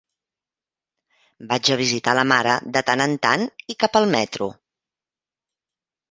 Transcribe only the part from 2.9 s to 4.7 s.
en tant i cap al metro!